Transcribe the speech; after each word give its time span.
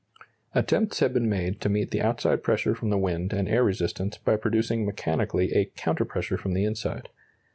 Attempts 0.55 0.99
have 1.01 1.13
been 1.13 1.29
made 1.29 1.61
to 1.61 1.69
meet 1.69 1.91
the 1.91 2.01
outside 2.01 2.41
pressure 2.41 2.73
from 2.73 2.89
the 2.89 2.97
wind 2.97 3.33
and 3.33 3.47
air 3.47 3.63
resistance 3.63 4.17
by 4.17 4.35
producing 4.35 4.83
mechanically 4.83 5.51
a 5.53 5.65
counter 5.75 6.05
pressure 6.05 6.39
from 6.39 6.55
the 6.55 6.65
inside. 6.65 7.09